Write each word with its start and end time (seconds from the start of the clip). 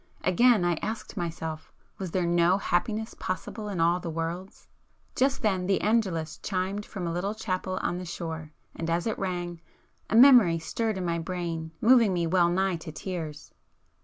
Again 0.23 0.65
I 0.65 0.79
asked 0.81 1.15
myself—Was 1.15 2.09
there 2.09 2.25
no 2.25 2.57
happiness 2.57 3.13
possible 3.13 3.69
in 3.69 3.79
all 3.79 3.99
the 3.99 4.09
world? 4.09 4.51
Just 5.15 5.43
then 5.43 5.67
the 5.67 5.79
Angelus 5.81 6.39
chimed 6.39 6.87
from 6.87 7.05
a 7.05 7.13
little 7.13 7.35
chapel 7.35 7.77
on 7.83 7.99
the 7.99 8.05
shore, 8.05 8.51
and 8.75 8.89
as 8.89 9.05
it 9.05 9.19
rang, 9.19 9.61
a 10.09 10.15
memory 10.15 10.57
stirred 10.57 10.97
in 10.97 11.05
my 11.05 11.19
brain 11.19 11.71
moving 11.81 12.13
me 12.13 12.25
well 12.25 12.49
nigh 12.49 12.77
to 12.77 12.91
tears. 12.91 13.53